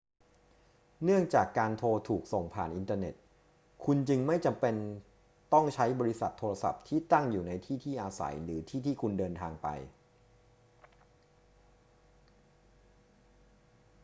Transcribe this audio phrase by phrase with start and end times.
[1.03, 3.15] เนื่องจากการโทรถูกส่งผ่านอินเทอร์เน็ต
[3.85, 4.75] คุณจึงไม่จำเป็น
[5.53, 9.67] ต้องใช้บริษัทโทรศัพท์ที่ตั้งอยู่ในที่ที่อาศัยหรือที่ที่คุณเดินทางไป